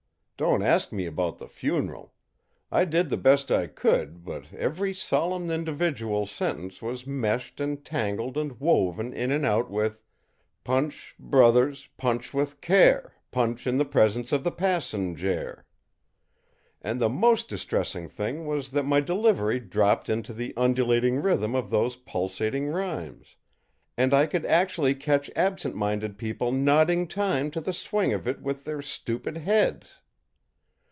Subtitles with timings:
[0.43, 2.15] Don't ask me about the funeral.
[2.71, 8.37] I did the best I could, but every solemn individual sentence was meshed and tangled
[8.39, 10.01] and woven in and out with
[10.63, 15.63] 'Punch, brothers, punch with care, punch in the presence of the passenjare.'
[16.81, 21.69] And the most distressing thing was that my delivery dropped into the undulating rhythm of
[21.69, 23.35] those pulsing rhymes,
[23.95, 28.41] and I could actually catch absent minded people nodding time to the swing of it
[28.41, 29.99] with their stupid heads.